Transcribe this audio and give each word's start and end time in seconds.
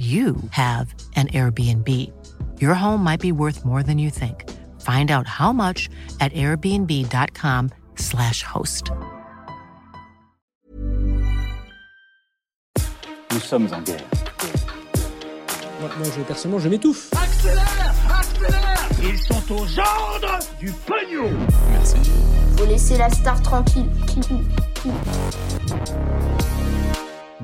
you 0.00 0.36
have 0.52 0.94
an 1.14 1.26
Airbnb. 1.28 1.86
Your 2.58 2.72
home 2.72 3.04
might 3.04 3.20
be 3.20 3.32
worth 3.32 3.66
more 3.66 3.82
than 3.82 3.98
you 3.98 4.08
think. 4.08 4.48
Find 4.80 5.10
out 5.10 5.26
how 5.26 5.52
much 5.52 5.90
at 6.20 6.32
airbnb.com/slash 6.32 8.42
host. 8.42 8.90
Nous 13.30 13.40
sommes 13.40 13.68
en 13.74 13.82
guerre. 13.82 14.00
Moi, 15.80 15.90
moi, 15.98 16.08
je, 16.16 16.22
personnellement, 16.22 16.60
je 16.60 16.70
m'étouffe. 16.70 17.10
Accélère 17.12 17.94
Accélère 18.08 18.88
Ils 19.02 19.18
sont 19.18 19.52
aux 19.52 19.78
ordres 19.78 20.38
du 20.58 20.72
pognon 20.86 21.30
Merci. 21.70 21.98
Faut 22.56 22.64
laisser 22.66 22.96
la 22.96 23.10
star 23.10 23.42
tranquille. 23.42 23.90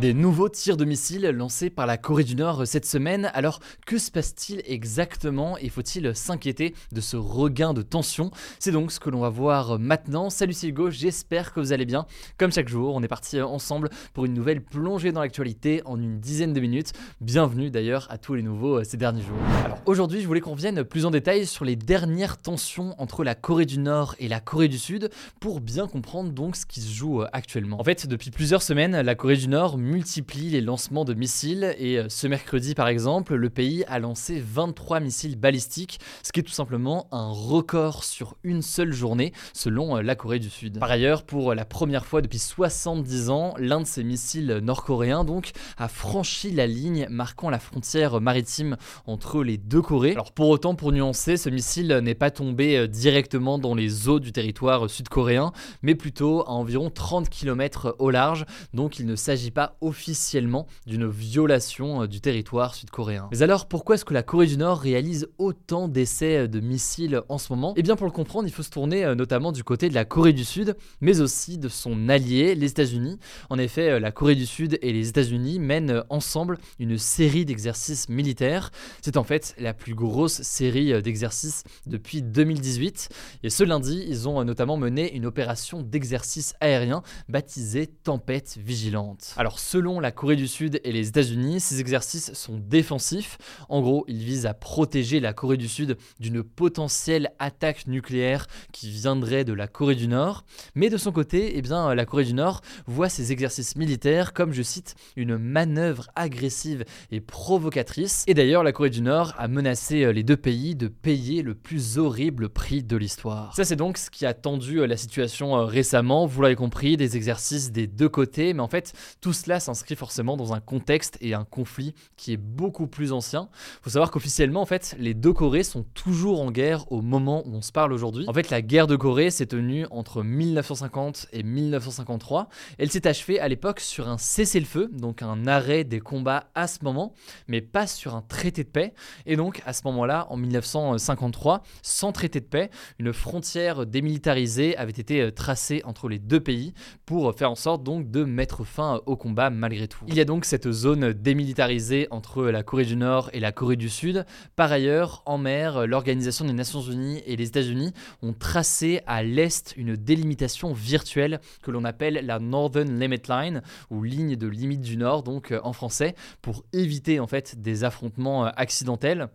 Des 0.01 0.13
nouveaux 0.13 0.51
tirs 0.51 0.77
de 0.77 0.85
missiles 0.85 1.27
lancés 1.31 1.71
par 1.71 1.87
la 1.87 1.97
Corée 1.97 2.23
du 2.23 2.37
Nord 2.37 2.67
cette 2.67 2.85
semaine. 2.85 3.31
Alors, 3.33 3.61
que 3.87 3.97
se 3.97 4.11
passe-t-il 4.11 4.61
exactement 4.67 5.57
et 5.57 5.71
faut-il 5.71 6.15
s'inquiéter 6.15 6.75
de 6.93 7.01
ce 7.01 7.17
regain 7.17 7.73
de 7.73 7.81
tension? 7.81 8.31
C'est 8.59 8.73
donc 8.73 8.93
ce 8.93 9.01
que 9.01 9.09
l'on 9.09 9.21
va 9.21 9.31
voir 9.31 9.79
maintenant. 9.79 10.29
Salut, 10.29 10.53
c'est 10.53 10.69
Hugo, 10.69 10.91
j'espère 10.91 11.55
que 11.55 11.61
vous 11.61 11.73
allez 11.73 11.87
bien. 11.87 12.05
Comme 12.37 12.53
chaque 12.53 12.69
jour, 12.69 12.95
on 12.95 13.03
est 13.03 13.09
parti 13.09 13.41
ensemble 13.41 13.89
pour 14.13 14.27
une 14.27 14.35
nouvelle 14.35 14.63
plongée 14.63 15.13
dans 15.13 15.23
l'actualité 15.23 15.81
en 15.87 15.99
une 15.99 16.21
dizaine 16.21 16.53
de 16.53 16.61
minutes. 16.61 16.93
Bienvenue 17.23 17.71
d'ailleurs 17.71 18.07
à 18.11 18.19
tous 18.19 18.35
les 18.35 18.43
nouveaux 18.43 18.81
euh, 18.81 18.85
ces 18.85 18.99
derniers 18.99 19.23
jours. 19.23 19.39
Alors, 19.65 19.79
aujourd'hui, 19.87 20.21
je 20.21 20.27
voulais 20.27 20.43
qu'on 20.43 20.55
vienne 20.55 20.85
plus 20.85 21.07
en 21.07 21.11
détail 21.11 21.47
sur 21.47 21.65
les 21.65 21.75
dernières 21.75 22.37
tensions 22.37 22.95
entre 22.99 23.25
la 23.25 23.35
Corée 23.35 23.65
du 23.65 23.79
Nord 23.79 24.15
et 24.19 24.29
la 24.29 24.41
Corée 24.41 24.69
du 24.69 24.79
Sud 24.79 25.09
pour 25.41 25.63
bien 25.63 25.87
comprendre 25.87 26.33
donc 26.33 26.55
ce 26.55 26.67
qui 26.67 26.83
se 26.83 26.93
joue 26.93 27.23
euh, 27.23 27.29
actuellement. 27.33 27.81
En 27.81 27.85
fait, 27.85 28.07
depuis 28.07 28.31
plusieurs 28.31 28.61
semaines, 28.61 29.01
la 29.01 29.15
Corée 29.15 29.39
du 29.39 29.49
Nord 29.49 29.79
multiplie 29.87 30.51
les 30.51 30.61
lancements 30.61 31.05
de 31.05 31.15
missiles 31.15 31.75
et 31.79 31.99
euh, 31.99 32.09
ce 32.09 32.27
mercredi 32.27 32.75
par 32.75 32.89
exemple, 32.89 33.35
le 33.35 33.49
pays 33.49 33.85
a 33.89 33.99
lancé 33.99 34.43
23 34.45 35.01
missiles 35.01 35.37
balistiques, 35.37 36.01
ce 36.23 36.33
qui 36.33 36.41
est 36.41 36.43
tout 36.43 36.53
simplement 36.53 37.07
un 37.13 37.31
record 37.31 38.05
sur 38.05 38.37
une 38.43 38.63
seule 38.63 38.93
journée 38.93 39.33
selon 39.53 39.97
euh, 39.97 40.03
la 40.03 40.17
Corée 40.17 40.39
du 40.39 40.51
Sud. 40.51 40.79
Par 40.79 40.91
ailleurs, 40.91 41.23
pour 41.23 41.55
la 41.55 41.65
première 41.65 42.05
fois 42.05 42.21
depuis 42.21 42.39
70 42.39 43.31
ans, 43.31 43.55
l'un 43.59 43.81
de 43.81 43.87
ces 43.87 44.03
missiles 44.05 44.61
nord-coréens 44.63 45.25
donc 45.25 45.53
a 45.79 45.89
franchi 45.89 46.51
la 46.51 46.67
ligne 46.67 47.07
marquant 47.09 47.49
la 47.49 47.59
frontière 47.59 48.21
maritime 48.21 48.77
entre 49.07 49.43
les 49.45 49.57
deux 49.57 49.83
Corées. 49.83 50.13
Alors 50.13 50.33
pour 50.33 50.49
autant, 50.49 50.75
pour 50.75 50.93
nuancer, 50.93 51.37
ce 51.37 51.49
missile 51.49 52.01
n'est 52.03 52.15
pas 52.15 52.31
tombé 52.31 52.77
euh, 52.77 52.87
directement 52.89 53.59
dans 53.59 53.75
les 53.75 54.09
eaux 54.09 54.21
du 54.21 54.33
territoire 54.33 54.91
sud-coréen, 54.91 55.53
mais 55.83 55.95
plutôt 55.95 56.43
à 56.43 56.51
environ 56.51 56.91
30 56.91 57.29
km 57.29 57.95
au 57.99 58.11
large, 58.11 58.47
donc 58.75 58.99
il 58.99 59.07
ne 59.07 59.17
s'agit 59.17 59.51
pas 59.51 59.76
officiellement 59.81 60.67
d'une 60.87 61.09
violation 61.09 62.03
euh, 62.03 62.07
du 62.07 62.21
territoire 62.21 62.75
sud-coréen. 62.75 63.29
Mais 63.31 63.43
alors 63.43 63.67
pourquoi 63.67 63.95
est-ce 63.95 64.05
que 64.05 64.15
la 64.15 64.23
Corée 64.23 64.47
du 64.47 64.57
Nord 64.57 64.79
réalise 64.81 65.29
autant 65.39 65.89
d'essais 65.89 66.39
euh, 66.39 66.47
de 66.47 66.61
missiles 66.61 67.23
en 67.29 67.39
ce 67.39 67.53
moment? 67.53 67.75
Eh 67.77 67.83
bien 67.83 67.97
pour 67.97 68.07
le 68.07 68.13
comprendre, 68.13 68.49
il 68.49 68.53
faut 68.53 68.63
se 68.63 68.71
tourner 68.71 69.05
euh, 69.05 69.15
notamment 69.15 69.53
du 69.53 69.65
côté 69.65 69.89
de 69.89 69.95
la 69.95 70.05
Corée 70.05 70.33
du 70.33 70.45
Sud, 70.45 70.77
mais 71.01 71.21
aussi 71.21 71.59
de 71.59 71.69
son 71.69 72.09
allié, 72.09 72.55
les 72.55 72.71
États-Unis. 72.71 73.19
En 73.51 73.59
effet, 73.59 74.01
la 74.01 74.13
Corée 74.13 74.35
du 74.35 74.47
Sud 74.47 74.79
et 74.83 74.93
les 74.93 75.09
États-Unis 75.09 75.59
mènent 75.59 76.03
ensemble 76.11 76.59
une 76.79 76.99
série 76.99 77.45
d'exercices 77.45 78.09
militaires. 78.09 78.71
C'est 79.03 79.17
en 79.17 79.25
fait 79.25 79.55
la 79.59 79.75
plus 79.75 79.95
grosse 79.95 80.43
série 80.43 81.03
d'exercices 81.03 81.65
depuis 81.87 82.23
2018. 82.23 83.09
Et 83.43 83.51
ce 83.51 83.65
lundi, 83.65 84.05
ils 84.09 84.29
ont 84.29 84.45
notamment 84.45 84.77
mené 84.77 85.15
une 85.15 85.27
opération 85.27 85.83
d'exercice 85.83 86.55
aérien 86.61 87.03
baptisée 87.29 87.87
Tempête 87.87 88.57
Vigilante. 88.59 89.35
Alors 89.37 89.59
selon 89.67 89.99
la 89.99 90.13
Corée 90.13 90.37
du 90.37 90.47
Sud 90.47 90.81
et 90.85 90.93
les 90.93 91.09
États-Unis, 91.09 91.59
ces 91.61 91.81
exercices 91.81 92.33
sont 92.35 92.57
défensifs. 92.57 93.37
En 93.69 93.81
gros, 93.81 94.05
ils 94.07 94.23
visent 94.23 94.47
à 94.47 94.55
protéger 94.55 95.19
la 95.19 95.33
Corée 95.33 95.57
du 95.57 95.67
Sud 95.67 95.97
d'une 96.21 96.45
potentielle 96.45 97.33
attaque 97.41 97.89
nucléaire 97.89 98.47
qui 98.73 98.91
viendrait 98.91 99.45
de 99.45 99.53
la 99.53 99.67
Corée 99.67 99.97
du 99.97 100.07
Nord. 100.07 100.45
Mais 100.77 100.89
de 100.89 100.97
son 100.97 101.11
côté, 101.11 101.59
eh 101.59 101.63
la 101.67 102.07
Corée 102.07 102.25
du 102.25 102.35
Nord 102.35 102.61
voit 102.87 103.09
ces 103.09 103.33
exercices 103.33 103.75
militaires 103.75 104.33
comme, 104.33 104.53
je 104.53 104.63
cite, 104.63 104.95
une 105.17 105.37
manœuvre 105.37 106.07
agressive 106.15 106.85
et 107.11 107.21
provocatrice. 107.21 108.23
Et 108.29 108.35
d'ailleurs, 108.35 108.63
la 108.63 108.71
Corée 108.71 108.91
du 108.91 109.03
Nord 109.03 109.35
a 109.37 109.49
menacé 109.49 110.05
euh, 110.05 110.13
les 110.13 110.23
deux 110.23 110.37
pays 110.37 110.77
de 110.77 110.87
payer 110.87 111.43
le 111.43 111.57
plus 111.57 111.99
horrible 111.99 112.51
prix 112.51 112.85
de 112.85 112.97
l'histoire. 112.97 113.53
Ça, 113.57 113.65
c'est 113.65 113.75
donc 113.75 113.99
ce 113.99 114.11
qui 114.11 114.27
a 114.27 114.33
tendu 114.33 114.81
euh, 114.81 114.87
la 114.87 114.97
situation 114.97 115.57
euh, 115.57 115.65
récemment. 115.65 116.27
Vous 116.27 116.41
l'avez 116.41 116.55
compris, 116.55 116.97
des 116.97 117.17
exercices 117.17 117.73
des 117.73 117.89
deux 117.89 118.09
côtés. 118.09 118.55
Mais 118.55 118.63
en 118.63 118.69
fait, 118.69 118.93
tout 119.21 119.33
cela 119.33 119.56
s'inscrit 119.61 119.97
forcément 119.97 120.37
dans 120.37 120.53
un 120.53 120.61
contexte 120.61 121.19
et 121.21 121.35
un 121.35 121.45
conflit 121.45 121.95
qui 122.17 122.33
est 122.33 122.37
beaucoup 122.37 122.87
plus 122.87 123.13
ancien. 123.13 123.49
Il 123.53 123.85
faut 123.85 123.91
savoir 123.91 124.11
qu'officiellement, 124.11 124.63
en 124.63 124.67
fait, 124.67 124.97
les 124.99 125.15
deux 125.15 125.33
Corées 125.33 125.63
sont 125.63 125.85
toujours 125.95 126.41
en 126.41 126.51
guerre 126.51 126.91
au 126.93 127.03
moment 127.03 127.43
où 127.47 127.55
on 127.55 127.63
se 127.63 127.73
parle 127.73 127.93
aujourd'hui. 127.93 128.25
En 128.29 128.33
fait, 128.33 128.51
la 128.51 128.63
guerre 128.63 128.87
de 128.87 128.97
Corée 128.97 129.31
s'est 129.31 129.47
tenue 129.47 129.87
entre 129.91 130.23
1950 130.23 131.29
et 131.33 131.43
1953. 131.43 132.49
Elle 132.79 132.91
s'est 132.91 133.07
achevée 133.07 133.41
à 133.41 133.49
l'époque 133.49 133.81
sur 133.81 134.09
un 134.09 134.19
cessez-le-feu, 134.19 134.91
donc 134.93 135.23
un 135.23 135.47
arrêt 135.47 135.85
des 135.85 136.01
combats 136.01 136.51
à 136.55 136.67
ce 136.67 136.79
moment, 136.83 137.13
mais 137.49 137.61
pas 137.61 137.87
sur 137.87 138.15
un 138.15 138.23
traité 138.23 138.65
de 138.65 138.69
paix. 138.69 138.95
Et 139.27 139.37
donc, 139.37 139.63
à 139.67 139.73
ce 139.73 139.83
moment-là, 139.85 140.27
en 140.31 140.37
1953, 140.37 141.63
sans 141.83 142.13
traité 142.13 142.41
de 142.41 142.47
paix, 142.47 142.71
une 142.99 143.13
frontière 143.13 143.87
démilitarisée 143.87 144.77
avait 144.77 144.91
été 144.91 145.21
euh, 145.21 145.31
tracée 145.31 145.83
entre 145.85 146.09
les 146.09 146.19
deux 146.19 146.41
pays 146.41 146.75
pour 147.05 147.35
faire 147.35 147.51
en 147.51 147.55
sorte 147.55 147.83
donc 147.83 148.11
de 148.11 148.25
mettre 148.25 148.65
fin 148.65 149.01
au 149.07 149.17
combat 149.17 149.46
malgré 149.51 149.89
tout. 149.89 150.05
Il 150.09 150.15
y 150.15 150.21
a 150.21 150.25
donc 150.25 150.45
cette 150.45 150.71
zone 150.71 151.13
démilitarisée 151.13 152.09
entre 152.11 152.45
la 152.45 152.63
Corée 152.63 152.85
du 152.85 152.97
Nord 152.97 153.31
et 153.33 153.41
la 153.41 153.53
Corée 153.53 153.77
du 153.77 153.89
Sud. 153.89 154.25
Par 154.57 154.73
ailleurs, 154.73 155.23
en 155.27 155.39
mer, 155.39 155.87
l'Organisation 155.87 156.45
des 156.45 156.53
Nations 156.53 156.83
Unies 156.83 157.23
et 157.27 157.37
les 157.37 157.49
États-Unis 157.49 157.93
ont 158.23 158.33
tracé 158.33 159.01
à 159.07 159.23
l'est 159.23 159.75
une 159.77 159.97
délimitation 159.97 160.73
virtuelle 160.73 161.41
que 161.63 161.71
l'on 161.71 161.85
appelle 161.85 162.21
la 162.25 162.39
Northern 162.39 162.99
Limit 162.99 163.23
Line 163.29 163.63
ou 163.91 164.03
ligne 164.03 164.37
de 164.37 164.47
limite 164.47 164.81
du 164.81 164.97
Nord, 164.97 165.23
donc 165.23 165.53
euh, 165.53 165.61
en 165.63 165.73
français, 165.73 166.15
pour 166.43 166.65
éviter 166.73 167.21
en 167.21 167.27
fait 167.27 167.61
des 167.61 167.85
affrontements 167.85 168.47
euh, 168.47 168.51
accidentels. 168.57 169.29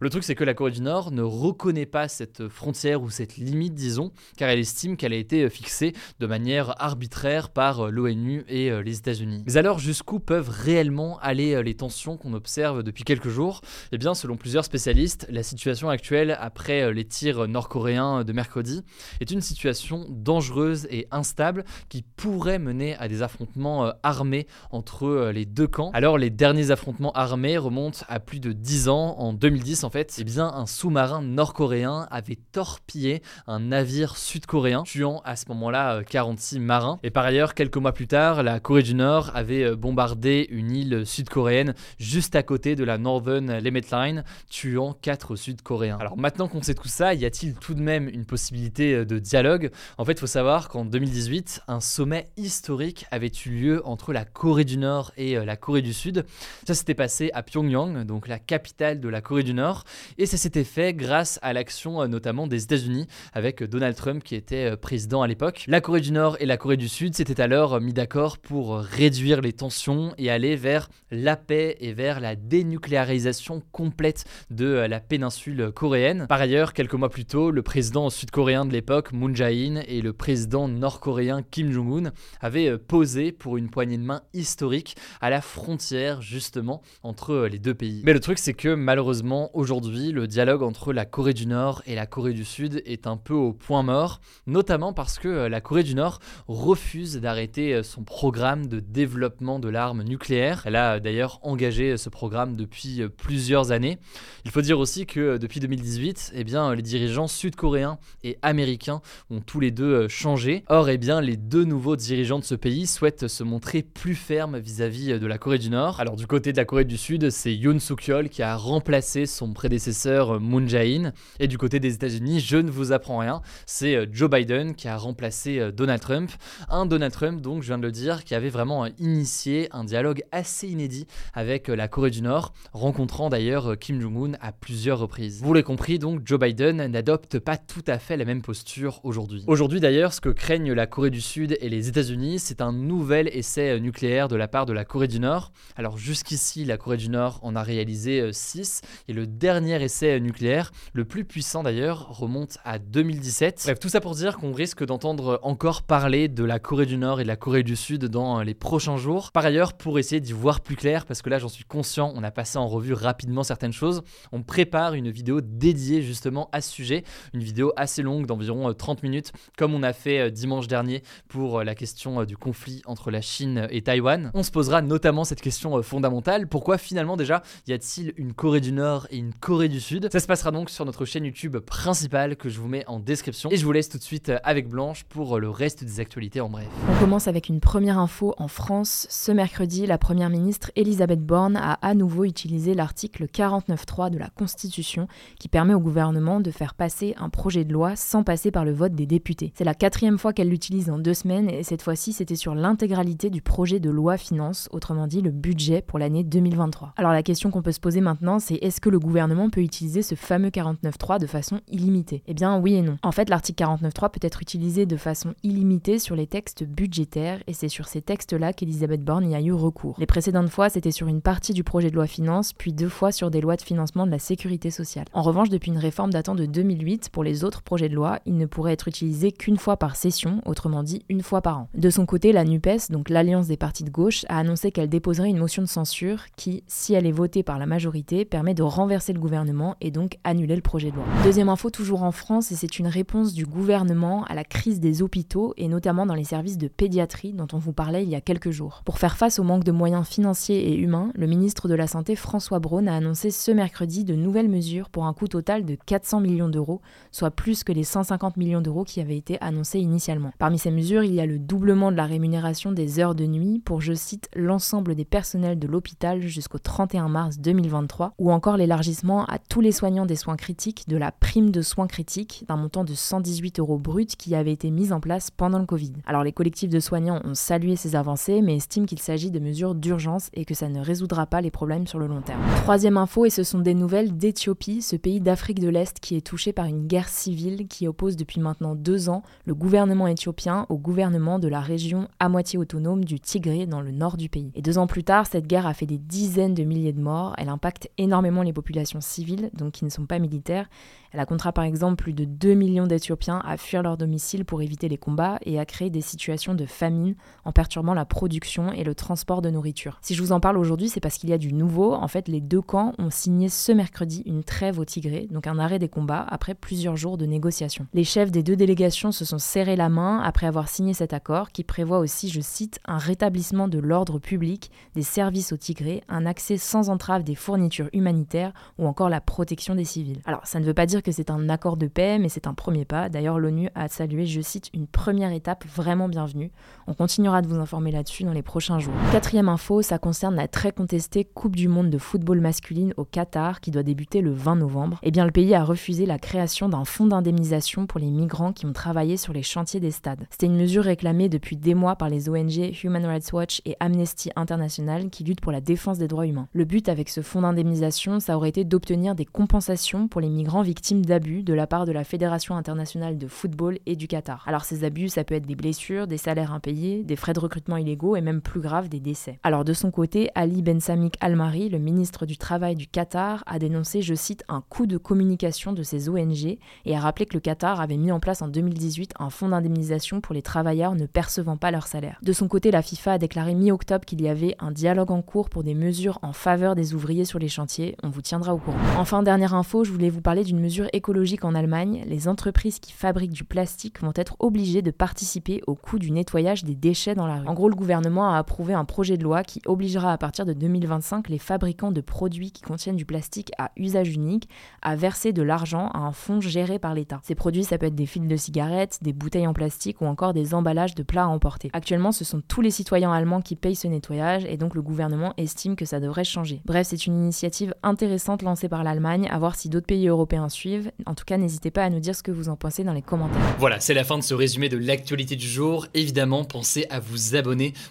Le 0.00 0.10
truc 0.10 0.24
c'est 0.24 0.34
que 0.34 0.44
la 0.44 0.54
Corée 0.54 0.70
du 0.70 0.82
Nord 0.82 1.10
ne 1.10 1.22
reconnaît 1.22 1.86
pas 1.86 2.08
cette 2.08 2.48
frontière 2.48 3.02
ou 3.02 3.10
cette 3.10 3.36
limite, 3.36 3.74
disons, 3.74 4.12
car 4.36 4.48
elle 4.48 4.58
estime 4.58 4.96
qu'elle 4.96 5.12
a 5.12 5.16
été 5.16 5.44
euh, 5.44 5.48
fixée 5.48 5.92
de 6.20 6.26
manière 6.26 6.80
arbitraire 6.82 7.50
par 7.50 7.90
l'ONU 7.90 8.44
et 8.48 8.70
les 8.82 8.98
États-Unis. 8.98 9.42
Mais 9.46 9.56
alors, 9.58 9.80
jusqu'où 9.80 10.20
peuvent 10.20 10.50
réellement 10.50 11.18
aller 11.18 11.54
euh, 11.54 11.62
les 11.62 11.74
tensions 11.74 12.16
qu'on 12.16 12.32
observe 12.32 12.84
depuis 12.84 13.02
quelques 13.02 13.28
jours? 13.28 13.60
Eh 13.90 13.98
bien, 13.98 14.14
selon 14.14 14.36
plusieurs 14.36 14.64
spécialistes, 14.64 15.26
la 15.30 15.42
situation 15.42 15.88
actuelle 15.88 16.36
après 16.40 16.82
euh, 16.82 16.92
les 16.92 17.04
tirs 17.04 17.48
nord-coréens 17.48 18.22
de 18.22 18.32
mercredi 18.32 18.84
est 19.20 19.32
une 19.32 19.40
situation 19.40 20.06
dangereuse 20.10 20.86
et 20.92 21.08
instable 21.10 21.64
qui 21.88 22.02
pourrait 22.02 22.60
mener 22.60 22.94
à 22.98 23.08
des 23.08 23.22
affrontements 23.22 23.86
euh, 23.86 23.90
armés 24.04 24.46
entre 24.70 25.32
les 25.34 25.44
deux 25.44 25.66
camps. 25.66 25.90
Alors, 25.92 26.18
les 26.18 26.30
derniers 26.30 26.70
affrontements 26.70 27.12
armés 27.12 27.58
remontent 27.58 28.04
à 28.08 28.20
plus 28.20 28.38
de 28.38 28.52
10 28.52 28.88
ans. 28.88 29.16
En 29.18 29.32
2010, 29.32 29.82
en 29.82 29.90
fait, 29.90 30.14
eh 30.18 30.24
bien, 30.24 30.46
un 30.46 30.66
sous-marin 30.66 31.20
nord-coréen 31.20 32.06
avait 32.12 32.38
torpillé 32.52 33.22
un 33.48 33.58
navire 33.58 34.18
sud-coréen, 34.18 34.84
tuant 34.84 35.20
à 35.24 35.34
ce 35.34 35.46
moment-là 35.48 36.04
46 36.04 36.60
marins. 36.60 37.00
Et 37.02 37.10
par 37.10 37.24
ailleurs, 37.24 37.54
quelques 37.54 37.76
mois 37.76 37.92
plus 37.92 38.06
tard, 38.06 38.44
la 38.44 38.60
Corée 38.60 38.84
du 38.84 38.94
Nord 38.94 39.32
avait 39.34 39.47
euh, 39.48 39.76
bombardé 39.76 40.46
une 40.50 40.70
île 40.70 41.06
sud-coréenne 41.06 41.74
juste 41.98 42.36
à 42.36 42.42
côté 42.42 42.76
de 42.76 42.84
la 42.84 42.98
Northern 42.98 43.58
Limit 43.58 43.86
Line, 43.92 44.24
tuant 44.50 44.96
quatre 45.00 45.36
Sud-Coréens. 45.36 45.98
Alors 46.00 46.16
maintenant 46.16 46.48
qu'on 46.48 46.62
sait 46.62 46.74
tout 46.74 46.88
ça, 46.88 47.14
y 47.14 47.24
a-t-il 47.24 47.54
tout 47.54 47.74
de 47.74 47.80
même 47.80 48.08
une 48.08 48.24
possibilité 48.24 48.94
euh, 48.94 49.04
de 49.04 49.18
dialogue? 49.18 49.70
En 49.96 50.04
fait, 50.04 50.12
il 50.12 50.18
faut 50.18 50.26
savoir 50.26 50.68
qu'en 50.68 50.84
2018, 50.84 51.62
un 51.68 51.80
sommet 51.80 52.28
historique 52.36 53.06
avait 53.10 53.32
eu 53.46 53.50
lieu 53.50 53.86
entre 53.86 54.12
la 54.12 54.24
Corée 54.24 54.64
du 54.64 54.76
Nord 54.76 55.12
et 55.16 55.36
euh, 55.36 55.44
la 55.44 55.56
Corée 55.56 55.82
du 55.82 55.92
Sud. 55.92 56.24
Ça 56.66 56.74
s'était 56.74 56.94
passé 56.94 57.30
à 57.34 57.42
Pyongyang, 57.42 58.04
donc 58.04 58.28
la 58.28 58.38
capitale 58.38 59.00
de 59.00 59.08
la 59.08 59.20
Corée 59.20 59.42
du 59.42 59.54
Nord, 59.54 59.84
et 60.18 60.26
ça 60.26 60.36
s'était 60.36 60.64
fait 60.64 60.94
grâce 60.94 61.38
à 61.42 61.52
l'action 61.52 62.06
notamment 62.06 62.46
des 62.46 62.64
États-Unis 62.64 63.06
avec 63.32 63.62
Donald 63.62 63.96
Trump 63.96 64.22
qui 64.22 64.34
était 64.34 64.76
président 64.76 65.22
à 65.22 65.26
l'époque. 65.26 65.64
La 65.68 65.80
Corée 65.80 66.00
du 66.00 66.12
Nord 66.12 66.36
et 66.40 66.46
la 66.46 66.56
Corée 66.56 66.76
du 66.76 66.88
Sud 66.88 67.14
s'étaient 67.14 67.40
alors 67.40 67.80
mis 67.80 67.92
d'accord 67.92 68.38
pour 68.38 68.78
réduire 68.78 69.37
les 69.40 69.52
tensions 69.52 70.14
et 70.18 70.30
aller 70.30 70.56
vers 70.56 70.88
la 71.10 71.36
paix 71.36 71.76
et 71.80 71.92
vers 71.92 72.20
la 72.20 72.36
dénucléarisation 72.36 73.62
complète 73.72 74.24
de 74.50 74.66
euh, 74.66 74.88
la 74.88 75.00
péninsule 75.00 75.70
coréenne. 75.74 76.26
Par 76.28 76.40
ailleurs, 76.40 76.72
quelques 76.72 76.94
mois 76.94 77.10
plus 77.10 77.24
tôt, 77.24 77.50
le 77.50 77.62
président 77.62 78.10
sud-coréen 78.10 78.64
de 78.64 78.72
l'époque, 78.72 79.12
Moon 79.12 79.34
Jae-in, 79.34 79.82
et 79.86 80.00
le 80.00 80.12
président 80.12 80.68
nord-coréen 80.68 81.42
Kim 81.42 81.70
Jong-un 81.70 82.12
avaient 82.40 82.68
euh, 82.68 82.78
posé 82.78 83.32
pour 83.32 83.56
une 83.56 83.70
poignée 83.70 83.98
de 83.98 84.02
main 84.02 84.22
historique 84.34 84.96
à 85.20 85.30
la 85.30 85.40
frontière 85.40 86.22
justement 86.22 86.82
entre 87.02 87.32
euh, 87.32 87.48
les 87.48 87.58
deux 87.58 87.74
pays. 87.74 88.02
Mais 88.04 88.12
le 88.12 88.20
truc 88.20 88.38
c'est 88.38 88.54
que 88.54 88.74
malheureusement 88.74 89.50
aujourd'hui 89.54 90.12
le 90.12 90.26
dialogue 90.26 90.62
entre 90.62 90.92
la 90.92 91.04
Corée 91.04 91.34
du 91.34 91.46
Nord 91.46 91.82
et 91.86 91.94
la 91.94 92.06
Corée 92.06 92.32
du 92.32 92.44
Sud 92.44 92.82
est 92.86 93.06
un 93.06 93.16
peu 93.16 93.34
au 93.34 93.52
point 93.52 93.82
mort, 93.82 94.20
notamment 94.46 94.92
parce 94.92 95.18
que 95.18 95.28
la 95.28 95.60
Corée 95.60 95.82
du 95.82 95.94
Nord 95.94 96.20
refuse 96.46 97.16
d'arrêter 97.16 97.82
son 97.82 98.02
programme 98.02 98.66
de 98.66 98.80
développement 98.80 99.17
de 99.18 99.68
l'arme 99.68 100.02
nucléaire. 100.02 100.62
Elle 100.66 100.76
a 100.76 101.00
d'ailleurs 101.00 101.40
engagé 101.42 101.96
ce 101.96 102.08
programme 102.08 102.56
depuis 102.56 103.02
plusieurs 103.16 103.72
années. 103.72 103.98
Il 104.44 104.50
faut 104.50 104.60
dire 104.60 104.78
aussi 104.78 105.06
que 105.06 105.36
depuis 105.38 105.60
2018, 105.60 106.32
eh 106.34 106.44
bien, 106.44 106.74
les 106.74 106.82
dirigeants 106.82 107.28
sud-coréens 107.28 107.98
et 108.22 108.38
américains 108.42 109.00
ont 109.30 109.40
tous 109.40 109.60
les 109.60 109.70
deux 109.70 110.08
changé. 110.08 110.64
Or, 110.68 110.88
eh 110.88 110.98
bien, 110.98 111.20
les 111.20 111.36
deux 111.36 111.64
nouveaux 111.64 111.96
dirigeants 111.96 112.38
de 112.38 112.44
ce 112.44 112.54
pays 112.54 112.86
souhaitent 112.86 113.28
se 113.28 113.42
montrer 113.42 113.82
plus 113.82 114.14
fermes 114.14 114.58
vis-à-vis 114.58 115.18
de 115.18 115.26
la 115.26 115.38
Corée 115.38 115.58
du 115.58 115.70
Nord. 115.70 116.00
Alors 116.00 116.16
du 116.16 116.26
côté 116.26 116.52
de 116.52 116.56
la 116.56 116.64
Corée 116.64 116.84
du 116.84 116.96
Sud, 116.96 117.30
c'est 117.30 117.54
Yoon 117.54 117.78
Suk-yeol 117.78 118.28
qui 118.28 118.42
a 118.42 118.56
remplacé 118.56 119.26
son 119.26 119.52
prédécesseur 119.52 120.40
Moon 120.40 120.66
Jae-in. 120.66 121.12
Et 121.40 121.48
du 121.48 121.58
côté 121.58 121.80
des 121.80 121.94
États-Unis, 121.94 122.40
je 122.40 122.56
ne 122.56 122.70
vous 122.70 122.92
apprends 122.92 123.18
rien, 123.18 123.42
c'est 123.66 124.08
Joe 124.12 124.30
Biden 124.30 124.74
qui 124.74 124.88
a 124.88 124.96
remplacé 124.96 125.72
Donald 125.72 126.00
Trump. 126.00 126.30
Un 126.68 126.86
Donald 126.86 127.12
Trump, 127.12 127.40
donc, 127.40 127.62
je 127.62 127.68
viens 127.68 127.78
de 127.78 127.82
le 127.82 127.92
dire, 127.92 128.24
qui 128.24 128.34
avait 128.34 128.48
vraiment 128.48 128.86
initié 129.12 129.68
un 129.72 129.84
dialogue 129.84 130.22
assez 130.32 130.68
inédit 130.68 131.06
avec 131.34 131.68
la 131.68 131.88
Corée 131.88 132.10
du 132.10 132.22
Nord, 132.22 132.52
rencontrant 132.72 133.28
d'ailleurs 133.28 133.78
Kim 133.78 134.00
Jong-un 134.00 134.32
à 134.40 134.52
plusieurs 134.52 134.98
reprises. 134.98 135.42
Vous 135.42 135.52
l'avez 135.52 135.64
compris, 135.64 135.98
donc, 135.98 136.22
Joe 136.24 136.38
Biden 136.38 136.86
n'adopte 136.86 137.38
pas 137.38 137.56
tout 137.56 137.84
à 137.86 137.98
fait 137.98 138.16
la 138.16 138.24
même 138.24 138.42
posture 138.42 139.00
aujourd'hui. 139.04 139.44
Aujourd'hui 139.46 139.80
d'ailleurs, 139.80 140.12
ce 140.12 140.20
que 140.20 140.28
craignent 140.28 140.72
la 140.72 140.86
Corée 140.86 141.10
du 141.10 141.20
Sud 141.20 141.56
et 141.60 141.68
les 141.68 141.88
États-Unis, 141.88 142.38
c'est 142.38 142.60
un 142.60 142.72
nouvel 142.72 143.28
essai 143.32 143.80
nucléaire 143.80 144.28
de 144.28 144.36
la 144.36 144.48
part 144.48 144.66
de 144.66 144.72
la 144.72 144.84
Corée 144.84 145.08
du 145.08 145.20
Nord. 145.20 145.52
Alors 145.76 145.98
jusqu'ici, 145.98 146.64
la 146.64 146.76
Corée 146.76 146.96
du 146.96 147.08
Nord 147.08 147.40
en 147.42 147.56
a 147.56 147.62
réalisé 147.62 148.32
6 148.32 148.82
et 149.08 149.12
le 149.12 149.26
dernier 149.26 149.82
essai 149.82 150.20
nucléaire, 150.20 150.70
le 150.92 151.04
plus 151.04 151.24
puissant 151.24 151.62
d'ailleurs, 151.62 152.08
remonte 152.10 152.58
à 152.64 152.78
2017. 152.78 153.62
Bref, 153.64 153.78
tout 153.78 153.88
ça 153.88 154.00
pour 154.00 154.14
dire 154.14 154.36
qu'on 154.36 154.52
risque 154.52 154.84
d'entendre 154.84 155.40
encore 155.42 155.82
parler 155.82 156.28
de 156.28 156.44
la 156.44 156.58
Corée 156.58 156.86
du 156.86 156.96
Nord 156.96 157.20
et 157.20 157.22
de 157.22 157.28
la 157.28 157.36
Corée 157.36 157.62
du 157.62 157.76
Sud 157.76 158.04
dans 158.04 158.42
les 158.42 158.54
prochains 158.54 158.97
Par 159.32 159.44
ailleurs, 159.44 159.74
pour 159.74 159.98
essayer 159.98 160.20
d'y 160.20 160.32
voir 160.32 160.60
plus 160.60 160.76
clair, 160.76 161.06
parce 161.06 161.22
que 161.22 161.30
là 161.30 161.38
j'en 161.38 161.48
suis 161.48 161.64
conscient, 161.64 162.12
on 162.16 162.22
a 162.24 162.30
passé 162.30 162.58
en 162.58 162.66
revue 162.66 162.94
rapidement 162.94 163.42
certaines 163.42 163.72
choses, 163.72 164.02
on 164.32 164.42
prépare 164.42 164.94
une 164.94 165.10
vidéo 165.10 165.40
dédiée 165.40 166.02
justement 166.02 166.48
à 166.52 166.60
ce 166.60 166.70
sujet, 166.70 167.04
une 167.32 167.42
vidéo 167.42 167.72
assez 167.76 168.02
longue 168.02 168.26
d'environ 168.26 168.72
30 168.72 169.02
minutes, 169.02 169.32
comme 169.56 169.74
on 169.74 169.82
a 169.82 169.92
fait 169.92 170.18
euh, 170.18 170.30
dimanche 170.30 170.66
dernier 170.66 171.02
pour 171.28 171.60
euh, 171.60 171.64
la 171.64 171.74
question 171.74 172.20
euh, 172.20 172.26
du 172.26 172.36
conflit 172.36 172.82
entre 172.86 173.10
la 173.10 173.20
Chine 173.20 173.68
et 173.70 173.82
Taïwan. 173.82 174.30
On 174.34 174.42
se 174.42 174.50
posera 174.50 174.82
notamment 174.82 175.24
cette 175.24 175.40
question 175.40 175.80
fondamentale, 175.82 176.48
pourquoi 176.48 176.76
finalement 176.76 177.16
déjà 177.16 177.42
y 177.66 177.72
a-t-il 177.72 178.14
une 178.16 178.32
Corée 178.32 178.60
du 178.60 178.72
Nord 178.72 179.06
et 179.10 179.16
une 179.16 179.32
Corée 179.32 179.68
du 179.68 179.80
Sud? 179.80 180.08
Ça 180.12 180.20
se 180.20 180.26
passera 180.26 180.50
donc 180.50 180.70
sur 180.70 180.84
notre 180.84 181.04
chaîne 181.04 181.24
YouTube 181.24 181.58
principale 181.58 182.36
que 182.36 182.48
je 182.48 182.58
vous 182.58 182.68
mets 182.68 182.84
en 182.88 182.98
description. 182.98 183.50
Et 183.50 183.56
je 183.56 183.64
vous 183.64 183.72
laisse 183.72 183.88
tout 183.88 183.98
de 183.98 184.02
suite 184.02 184.32
avec 184.42 184.68
Blanche 184.68 185.04
pour 185.04 185.38
le 185.38 185.48
reste 185.48 185.84
des 185.84 186.00
actualités 186.00 186.40
en 186.40 186.48
bref. 186.48 186.66
On 186.90 186.98
commence 187.00 187.28
avec 187.28 187.48
une 187.48 187.60
première 187.60 187.98
info 187.98 188.34
en 188.38 188.48
France. 188.48 188.87
Ce 188.88 189.32
mercredi, 189.32 189.84
la 189.84 189.98
première 189.98 190.30
ministre 190.30 190.70
Elisabeth 190.74 191.20
Borne 191.20 191.56
a 191.56 191.74
à 191.82 191.92
nouveau 191.92 192.24
utilisé 192.24 192.72
l'article 192.72 193.26
49.3 193.26 194.08
de 194.08 194.16
la 194.16 194.30
Constitution 194.30 195.08
qui 195.38 195.48
permet 195.48 195.74
au 195.74 195.78
gouvernement 195.78 196.40
de 196.40 196.50
faire 196.50 196.72
passer 196.72 197.14
un 197.18 197.28
projet 197.28 197.66
de 197.66 197.72
loi 197.74 197.96
sans 197.96 198.22
passer 198.22 198.50
par 198.50 198.64
le 198.64 198.72
vote 198.72 198.94
des 198.94 199.04
députés. 199.04 199.52
C'est 199.54 199.64
la 199.64 199.74
quatrième 199.74 200.18
fois 200.18 200.32
qu'elle 200.32 200.48
l'utilise 200.48 200.88
en 200.88 200.98
deux 200.98 201.12
semaines 201.12 201.50
et 201.50 201.64
cette 201.64 201.82
fois-ci 201.82 202.14
c'était 202.14 202.34
sur 202.34 202.54
l'intégralité 202.54 203.28
du 203.28 203.42
projet 203.42 203.78
de 203.78 203.90
loi 203.90 204.16
finance, 204.16 204.70
autrement 204.72 205.06
dit 205.06 205.20
le 205.20 205.32
budget 205.32 205.82
pour 205.82 205.98
l'année 205.98 206.24
2023. 206.24 206.94
Alors 206.96 207.12
la 207.12 207.22
question 207.22 207.50
qu'on 207.50 207.62
peut 207.62 207.72
se 207.72 207.80
poser 207.80 208.00
maintenant 208.00 208.38
c'est 208.38 208.54
est-ce 208.54 208.80
que 208.80 208.88
le 208.88 208.98
gouvernement 208.98 209.50
peut 209.50 209.60
utiliser 209.60 210.00
ce 210.00 210.14
fameux 210.14 210.48
49.3 210.48 211.20
de 211.20 211.26
façon 211.26 211.60
illimitée? 211.68 212.22
Eh 212.26 212.32
bien 212.32 212.58
oui 212.58 212.76
et 212.76 212.82
non. 212.82 212.96
En 213.02 213.12
fait 213.12 213.28
l'article 213.28 213.64
49.3 213.64 214.10
peut 214.12 214.20
être 214.22 214.40
utilisé 214.40 214.86
de 214.86 214.96
façon 214.96 215.34
illimitée 215.42 215.98
sur 215.98 216.16
les 216.16 216.26
textes 216.26 216.64
budgétaires 216.64 217.42
et 217.46 217.52
c'est 217.52 217.68
sur 217.68 217.86
ces 217.86 218.00
textes-là 218.00 218.54
qu'Elisabeth 218.54 218.77
Borne 218.86 219.30
y 219.30 219.34
a 219.34 219.40
eu 219.40 219.52
recours. 219.52 219.96
Les 219.98 220.06
précédentes 220.06 220.50
fois 220.50 220.68
c'était 220.68 220.90
sur 220.90 221.08
une 221.08 221.20
partie 221.20 221.52
du 221.52 221.64
projet 221.64 221.90
de 221.90 221.94
loi 221.94 222.06
finance 222.06 222.52
puis 222.52 222.72
deux 222.72 222.88
fois 222.88 223.12
sur 223.12 223.30
des 223.30 223.40
lois 223.40 223.56
de 223.56 223.62
financement 223.62 224.06
de 224.06 224.10
la 224.10 224.18
sécurité 224.18 224.70
sociale. 224.70 225.06
En 225.12 225.22
revanche 225.22 225.48
depuis 225.48 225.70
une 225.70 225.78
réforme 225.78 226.12
datant 226.12 226.34
de 226.34 226.46
2008 226.46 227.10
pour 227.10 227.24
les 227.24 227.44
autres 227.44 227.62
projets 227.62 227.88
de 227.88 227.94
loi 227.94 228.20
il 228.26 228.36
ne 228.36 228.46
pourrait 228.46 228.72
être 228.72 228.88
utilisé 228.88 229.32
qu'une 229.32 229.56
fois 229.56 229.76
par 229.76 229.96
session, 229.96 230.40
autrement 230.44 230.82
dit 230.82 231.04
une 231.08 231.22
fois 231.22 231.40
par 231.40 231.58
an. 231.58 231.68
De 231.74 231.90
son 231.90 232.06
côté, 232.06 232.32
la 232.32 232.44
NUPES, 232.44 232.90
donc 232.90 233.08
l'Alliance 233.08 233.46
des 233.46 233.56
partis 233.56 233.84
de 233.84 233.90
gauche, 233.90 234.24
a 234.28 234.38
annoncé 234.38 234.70
qu'elle 234.72 234.88
déposerait 234.88 235.30
une 235.30 235.38
motion 235.38 235.62
de 235.62 235.68
censure 235.68 236.24
qui, 236.36 236.62
si 236.66 236.94
elle 236.94 237.06
est 237.06 237.12
votée 237.12 237.42
par 237.42 237.58
la 237.58 237.66
majorité, 237.66 238.24
permet 238.24 238.54
de 238.54 238.62
renverser 238.62 239.12
le 239.12 239.20
gouvernement 239.20 239.76
et 239.80 239.90
donc 239.90 240.18
annuler 240.24 240.56
le 240.56 240.62
projet 240.62 240.90
de 240.90 240.96
loi. 240.96 241.04
Deuxième 241.24 241.48
info 241.48 241.70
toujours 241.70 242.02
en 242.02 242.12
France, 242.12 242.52
et 242.52 242.56
c'est 242.56 242.78
une 242.78 242.86
réponse 242.86 243.32
du 243.32 243.46
gouvernement 243.46 244.24
à 244.24 244.34
la 244.34 244.44
crise 244.44 244.80
des 244.80 245.02
hôpitaux 245.02 245.54
et 245.56 245.68
notamment 245.68 246.06
dans 246.06 246.14
les 246.14 246.24
services 246.24 246.58
de 246.58 246.68
pédiatrie 246.68 247.32
dont 247.32 247.48
on 247.52 247.58
vous 247.58 247.72
parlait 247.72 248.02
il 248.02 248.10
y 248.10 248.14
a 248.14 248.20
quelques 248.20 248.50
jours. 248.50 248.67
Pour 248.84 248.98
faire 248.98 249.16
face 249.16 249.38
au 249.38 249.42
manque 249.42 249.64
de 249.64 249.72
moyens 249.72 250.06
financiers 250.06 250.70
et 250.70 250.76
humains, 250.76 251.10
le 251.14 251.26
ministre 251.26 251.68
de 251.68 251.74
la 251.74 251.86
Santé 251.86 252.16
François 252.16 252.58
Braun 252.58 252.86
a 252.86 252.94
annoncé 252.94 253.30
ce 253.30 253.50
mercredi 253.50 254.04
de 254.04 254.14
nouvelles 254.14 254.48
mesures 254.48 254.90
pour 254.90 255.06
un 255.06 255.12
coût 255.12 255.28
total 255.28 255.64
de 255.64 255.76
400 255.86 256.20
millions 256.20 256.48
d'euros, 256.48 256.80
soit 257.10 257.30
plus 257.30 257.64
que 257.64 257.72
les 257.72 257.84
150 257.84 258.36
millions 258.36 258.60
d'euros 258.60 258.84
qui 258.84 259.00
avaient 259.00 259.16
été 259.16 259.38
annoncés 259.40 259.80
initialement. 259.80 260.32
Parmi 260.38 260.58
ces 260.58 260.70
mesures, 260.70 261.04
il 261.04 261.14
y 261.14 261.20
a 261.20 261.26
le 261.26 261.38
doublement 261.38 261.90
de 261.90 261.96
la 261.96 262.06
rémunération 262.06 262.72
des 262.72 263.00
heures 263.00 263.14
de 263.14 263.26
nuit 263.26 263.60
pour, 263.64 263.80
je 263.80 263.92
cite, 263.92 264.28
l'ensemble 264.34 264.94
des 264.94 265.04
personnels 265.04 265.58
de 265.58 265.66
l'hôpital 265.66 266.20
jusqu'au 266.20 266.58
31 266.58 267.08
mars 267.08 267.38
2023, 267.38 268.14
ou 268.18 268.32
encore 268.32 268.56
l'élargissement 268.56 269.24
à 269.26 269.38
tous 269.38 269.60
les 269.60 269.72
soignants 269.72 270.06
des 270.06 270.16
soins 270.16 270.36
critiques 270.36 270.88
de 270.88 270.96
la 270.96 271.12
prime 271.12 271.50
de 271.50 271.62
soins 271.62 271.86
critiques 271.86 272.44
d'un 272.48 272.56
montant 272.56 272.84
de 272.84 272.94
118 272.94 273.58
euros 273.60 273.78
brut 273.78 274.16
qui 274.16 274.34
avait 274.34 274.52
été 274.52 274.70
mise 274.70 274.92
en 274.92 275.00
place 275.00 275.30
pendant 275.30 275.58
le 275.58 275.66
Covid. 275.66 275.92
Alors 276.06 276.24
les 276.24 276.32
collectifs 276.32 276.70
de 276.70 276.80
soignants 276.80 277.20
ont 277.24 277.34
salué 277.34 277.76
ces 277.76 277.96
avancées, 277.96 278.42
mais 278.42 278.57
estiment 278.58 278.84
qu'il 278.84 278.98
s'agit 278.98 279.30
de 279.30 279.38
mesures 279.38 279.74
d'urgence 279.74 280.28
et 280.34 280.44
que 280.44 280.52
ça 280.52 280.68
ne 280.68 280.80
résoudra 280.80 281.24
pas 281.24 281.40
les 281.40 281.50
problèmes 281.50 281.86
sur 281.86 281.98
le 281.98 282.06
long 282.06 282.20
terme. 282.20 282.42
Troisième 282.56 282.98
info, 282.98 283.24
et 283.24 283.30
ce 283.30 283.42
sont 283.42 283.60
des 283.60 283.72
nouvelles 283.72 284.16
d'Éthiopie, 284.16 284.82
ce 284.82 284.96
pays 284.96 285.20
d'Afrique 285.20 285.60
de 285.60 285.68
l'Est 285.68 286.00
qui 286.00 286.16
est 286.16 286.20
touché 286.20 286.52
par 286.52 286.66
une 286.66 286.86
guerre 286.86 287.08
civile 287.08 287.66
qui 287.68 287.88
oppose 287.88 288.16
depuis 288.16 288.40
maintenant 288.40 288.74
deux 288.74 289.08
ans 289.08 289.22
le 289.46 289.54
gouvernement 289.54 290.06
éthiopien 290.06 290.66
au 290.68 290.76
gouvernement 290.76 291.38
de 291.38 291.48
la 291.48 291.60
région 291.60 292.08
à 292.20 292.28
moitié 292.28 292.58
autonome 292.58 293.04
du 293.04 293.20
Tigré 293.20 293.66
dans 293.66 293.80
le 293.80 293.92
nord 293.92 294.16
du 294.16 294.28
pays. 294.28 294.50
Et 294.54 294.62
deux 294.62 294.76
ans 294.76 294.86
plus 294.86 295.04
tard, 295.04 295.26
cette 295.26 295.46
guerre 295.46 295.66
a 295.66 295.72
fait 295.72 295.86
des 295.86 295.98
dizaines 295.98 296.54
de 296.54 296.64
milliers 296.64 296.92
de 296.92 297.00
morts, 297.00 297.34
elle 297.38 297.48
impacte 297.48 297.88
énormément 297.96 298.42
les 298.42 298.52
populations 298.52 299.00
civiles, 299.00 299.50
donc 299.54 299.72
qui 299.72 299.84
ne 299.84 299.90
sont 299.90 300.06
pas 300.06 300.18
militaires, 300.18 300.68
elle 301.12 301.20
a 301.20 301.26
contraint 301.26 301.52
par 301.52 301.64
exemple 301.64 301.96
plus 301.96 302.12
de 302.12 302.24
2 302.24 302.54
millions 302.54 302.86
d'Éthiopiens 302.86 303.40
à 303.44 303.56
fuir 303.56 303.82
leur 303.82 303.96
domicile 303.96 304.44
pour 304.44 304.62
éviter 304.62 304.88
les 304.88 304.98
combats 304.98 305.38
et 305.44 305.58
à 305.58 305.64
créer 305.64 305.90
des 305.90 306.00
situations 306.00 306.54
de 306.54 306.66
famine 306.66 307.14
en 307.44 307.52
perturbant 307.52 307.94
la 307.94 308.04
production 308.04 308.47
et 308.74 308.84
le 308.84 308.94
transport 308.94 309.42
de 309.42 309.50
nourriture. 309.50 309.98
Si 310.02 310.14
je 310.14 310.22
vous 310.22 310.32
en 310.32 310.40
parle 310.40 310.58
aujourd'hui, 310.58 310.88
c'est 310.88 311.00
parce 311.00 311.18
qu'il 311.18 311.30
y 311.30 311.32
a 311.32 311.38
du 311.38 311.52
nouveau. 311.52 311.94
En 311.94 312.08
fait, 312.08 312.28
les 312.28 312.40
deux 312.40 312.62
camps 312.62 312.92
ont 312.98 313.10
signé 313.10 313.48
ce 313.48 313.72
mercredi 313.72 314.22
une 314.26 314.42
trêve 314.44 314.78
au 314.78 314.84
Tigré, 314.84 315.28
donc 315.30 315.46
un 315.46 315.58
arrêt 315.58 315.78
des 315.78 315.88
combats 315.88 316.26
après 316.28 316.54
plusieurs 316.54 316.96
jours 316.96 317.18
de 317.18 317.26
négociations. 317.26 317.86
Les 317.92 318.04
chefs 318.04 318.30
des 318.30 318.42
deux 318.42 318.56
délégations 318.56 319.12
se 319.12 319.24
sont 319.24 319.38
serrés 319.38 319.76
la 319.76 319.88
main 319.88 320.20
après 320.20 320.46
avoir 320.46 320.68
signé 320.68 320.94
cet 320.94 321.12
accord 321.12 321.50
qui 321.50 321.64
prévoit 321.64 321.98
aussi, 321.98 322.28
je 322.28 322.40
cite, 322.40 322.78
un 322.86 322.98
rétablissement 322.98 323.68
de 323.68 323.78
l'ordre 323.78 324.18
public, 324.18 324.70
des 324.94 325.02
services 325.02 325.52
au 325.52 325.56
Tigré, 325.56 326.02
un 326.08 326.26
accès 326.26 326.56
sans 326.56 326.90
entrave 326.90 327.24
des 327.24 327.34
fournitures 327.34 327.88
humanitaires 327.92 328.52
ou 328.78 328.86
encore 328.86 329.08
la 329.08 329.20
protection 329.20 329.74
des 329.74 329.84
civils. 329.84 330.20
Alors, 330.24 330.46
ça 330.46 330.60
ne 330.60 330.64
veut 330.64 330.74
pas 330.74 330.86
dire 330.86 331.02
que 331.02 331.12
c'est 331.12 331.30
un 331.30 331.48
accord 331.48 331.76
de 331.76 331.86
paix, 331.86 332.18
mais 332.18 332.28
c'est 332.28 332.46
un 332.46 332.54
premier 332.54 332.84
pas. 332.84 333.08
D'ailleurs, 333.08 333.38
l'ONU 333.38 333.68
a 333.74 333.88
salué, 333.88 334.26
je 334.26 334.40
cite, 334.40 334.70
une 334.74 334.86
première 334.86 335.32
étape 335.32 335.64
vraiment 335.66 336.08
bienvenue. 336.08 336.50
On 336.86 336.94
continuera 336.94 337.42
de 337.42 337.48
vous 337.48 337.58
informer 337.58 337.90
là-dessus 337.90 338.24
les 338.32 338.42
prochains 338.42 338.78
jours. 338.78 338.94
Quatrième 339.12 339.48
info, 339.48 339.82
ça 339.82 339.98
concerne 339.98 340.34
la 340.34 340.48
très 340.48 340.72
contestée 340.72 341.24
Coupe 341.24 341.56
du 341.56 341.68
Monde 341.68 341.90
de 341.90 341.98
football 341.98 342.40
masculine 342.40 342.94
au 342.96 343.04
Qatar 343.04 343.60
qui 343.60 343.70
doit 343.70 343.82
débuter 343.82 344.20
le 344.20 344.32
20 344.32 344.56
novembre. 344.56 344.98
Eh 345.02 345.10
bien, 345.10 345.24
le 345.24 345.30
pays 345.30 345.54
a 345.54 345.64
refusé 345.64 346.06
la 346.06 346.18
création 346.18 346.68
d'un 346.68 346.84
fonds 346.84 347.06
d'indemnisation 347.06 347.86
pour 347.86 348.00
les 348.00 348.10
migrants 348.10 348.52
qui 348.52 348.66
ont 348.66 348.72
travaillé 348.72 349.16
sur 349.16 349.32
les 349.32 349.42
chantiers 349.42 349.80
des 349.80 349.90
stades. 349.90 350.26
C'était 350.30 350.46
une 350.46 350.56
mesure 350.56 350.84
réclamée 350.84 351.28
depuis 351.28 351.56
des 351.56 351.74
mois 351.74 351.96
par 351.96 352.08
les 352.08 352.28
ONG 352.28 352.72
Human 352.84 353.04
Rights 353.04 353.32
Watch 353.32 353.60
et 353.64 353.76
Amnesty 353.80 354.30
International 354.36 355.10
qui 355.10 355.24
luttent 355.24 355.40
pour 355.40 355.52
la 355.52 355.60
défense 355.60 355.98
des 355.98 356.08
droits 356.08 356.26
humains. 356.26 356.48
Le 356.52 356.64
but 356.64 356.88
avec 356.88 357.08
ce 357.08 357.20
fonds 357.20 357.42
d'indemnisation, 357.42 358.20
ça 358.20 358.36
aurait 358.36 358.48
été 358.48 358.64
d'obtenir 358.64 359.14
des 359.14 359.24
compensations 359.24 360.08
pour 360.08 360.20
les 360.20 360.28
migrants 360.28 360.62
victimes 360.62 361.04
d'abus 361.04 361.42
de 361.42 361.54
la 361.54 361.66
part 361.66 361.86
de 361.86 361.92
la 361.92 362.04
Fédération 362.04 362.56
internationale 362.56 363.18
de 363.18 363.26
football 363.26 363.78
et 363.86 363.96
du 363.96 364.08
Qatar. 364.08 364.44
Alors 364.46 364.64
ces 364.64 364.84
abus, 364.84 365.08
ça 365.08 365.24
peut 365.24 365.34
être 365.34 365.46
des 365.46 365.54
blessures, 365.54 366.06
des 366.06 366.18
salaires 366.18 366.52
impayés, 366.52 367.04
des 367.04 367.16
frais 367.16 367.32
de 367.32 367.40
recrutement 367.40 367.76
illégaux 367.76 368.16
et 368.18 368.20
même 368.20 368.42
plus 368.42 368.60
grave 368.60 368.88
des 368.88 369.00
décès. 369.00 369.38
Alors 369.42 369.64
de 369.64 369.72
son 369.72 369.90
côté, 369.90 370.30
Ali 370.34 370.62
Ben 370.62 370.80
Samik 370.80 371.16
Al-Mari, 371.20 371.68
le 371.68 371.78
ministre 371.78 372.26
du 372.26 372.36
Travail 372.36 372.74
du 372.74 372.86
Qatar, 372.86 373.42
a 373.46 373.58
dénoncé, 373.58 374.02
je 374.02 374.14
cite, 374.14 374.44
un 374.48 374.62
coup 374.68 374.86
de 374.86 374.98
communication 374.98 375.72
de 375.72 375.82
ces 375.82 376.08
ONG 376.08 376.58
et 376.84 376.96
a 376.96 377.00
rappelé 377.00 377.26
que 377.26 377.34
le 377.34 377.40
Qatar 377.40 377.80
avait 377.80 377.96
mis 377.96 378.12
en 378.12 378.20
place 378.20 378.42
en 378.42 378.48
2018 378.48 379.14
un 379.18 379.30
fonds 379.30 379.48
d'indemnisation 379.48 380.20
pour 380.20 380.34
les 380.34 380.42
travailleurs 380.42 380.94
ne 380.94 381.06
percevant 381.06 381.56
pas 381.56 381.70
leur 381.70 381.86
salaire. 381.86 382.18
De 382.22 382.32
son 382.32 382.48
côté, 382.48 382.70
la 382.70 382.82
FIFA 382.82 383.12
a 383.12 383.18
déclaré 383.18 383.54
mi-octobre 383.54 384.04
qu'il 384.04 384.20
y 384.20 384.28
avait 384.28 384.54
un 384.58 384.72
dialogue 384.72 385.10
en 385.10 385.22
cours 385.22 385.48
pour 385.48 385.64
des 385.64 385.74
mesures 385.74 386.18
en 386.22 386.32
faveur 386.32 386.74
des 386.74 386.94
ouvriers 386.94 387.24
sur 387.24 387.38
les 387.38 387.48
chantiers. 387.48 387.96
On 388.02 388.10
vous 388.10 388.22
tiendra 388.22 388.54
au 388.54 388.58
courant. 388.58 388.76
Enfin, 388.98 389.22
dernière 389.22 389.54
info, 389.54 389.84
je 389.84 389.92
voulais 389.92 390.10
vous 390.10 390.20
parler 390.20 390.44
d'une 390.44 390.60
mesure 390.60 390.88
écologique 390.92 391.44
en 391.44 391.54
Allemagne. 391.54 392.04
Les 392.06 392.28
entreprises 392.28 392.78
qui 392.80 392.92
fabriquent 392.92 393.32
du 393.32 393.44
plastique 393.44 394.00
vont 394.00 394.12
être 394.14 394.36
obligées 394.38 394.82
de 394.82 394.90
participer 394.90 395.62
au 395.66 395.74
coût 395.74 395.98
du 395.98 396.10
nettoyage 396.10 396.64
des 396.64 396.74
déchets 396.74 397.14
dans 397.14 397.26
la 397.26 397.40
rue. 397.40 397.46
En 397.46 397.54
gros, 397.54 397.68
le 397.68 397.76
gouvernement 398.08 398.34
a 398.34 398.38
approuvé 398.38 398.74
un 398.74 398.84
projet 398.84 399.16
de 399.16 399.22
loi 399.22 399.42
qui 399.42 399.60
obligera 399.66 400.12
à 400.12 400.18
partir 400.18 400.46
de 400.46 400.52
2025 400.54 401.28
les 401.28 401.38
fabricants 401.38 401.92
de 401.92 402.00
produits 402.00 402.52
qui 402.52 402.62
contiennent 402.62 402.96
du 402.96 403.04
plastique 403.04 403.50
à 403.58 403.70
usage 403.76 404.14
unique 404.14 404.48
à 404.82 404.96
verser 404.96 405.32
de 405.32 405.42
l'argent 405.42 405.90
à 405.92 405.98
un 405.98 406.12
fonds 406.12 406.40
géré 406.40 406.78
par 406.78 406.94
l'État. 406.94 407.20
Ces 407.22 407.34
produits, 407.34 407.64
ça 407.64 407.76
peut 407.76 407.86
être 407.86 407.94
des 407.94 408.06
fils 408.06 408.26
de 408.26 408.36
cigarettes, 408.36 408.98
des 409.02 409.12
bouteilles 409.12 409.46
en 409.46 409.52
plastique 409.52 410.00
ou 410.00 410.06
encore 410.06 410.32
des 410.32 410.54
emballages 410.54 410.94
de 410.94 411.02
plats 411.02 411.24
à 411.24 411.26
emporter. 411.26 411.70
Actuellement, 411.72 412.12
ce 412.12 412.24
sont 412.24 412.40
tous 412.46 412.62
les 412.62 412.70
citoyens 412.70 413.12
allemands 413.12 413.42
qui 413.42 413.56
payent 413.56 413.74
ce 413.74 413.88
nettoyage 413.88 414.44
et 414.46 414.56
donc 414.56 414.74
le 414.74 414.82
gouvernement 414.82 415.34
estime 415.36 415.76
que 415.76 415.84
ça 415.84 416.00
devrait 416.00 416.24
changer. 416.24 416.62
Bref, 416.64 416.86
c'est 416.88 417.06
une 417.06 417.16
initiative 417.16 417.74
intéressante 417.82 418.42
lancée 418.42 418.68
par 418.68 418.84
l'Allemagne, 418.84 419.28
à 419.30 419.38
voir 419.38 419.54
si 419.54 419.68
d'autres 419.68 419.86
pays 419.86 420.08
européens 420.08 420.48
suivent. 420.48 420.90
En 421.06 421.14
tout 421.14 421.24
cas, 421.24 421.36
n'hésitez 421.36 421.70
pas 421.70 421.84
à 421.84 421.90
nous 421.90 422.00
dire 422.00 422.14
ce 422.14 422.22
que 422.22 422.32
vous 422.32 422.48
en 422.48 422.56
pensez 422.56 422.84
dans 422.84 422.92
les 422.92 423.02
commentaires. 423.02 423.56
Voilà, 423.58 423.80
c'est 423.80 423.94
la 423.94 424.04
fin 424.04 424.16
de 424.16 424.22
ce 424.22 424.34
résumé 424.34 424.68
de 424.68 424.78
l'actualité 424.78 425.36
du 425.36 425.46
jour. 425.46 425.86
Évidemment, 425.94 426.44
pensez 426.44 426.86
à 426.90 427.00
vous 427.00 427.36
abonner 427.36 427.74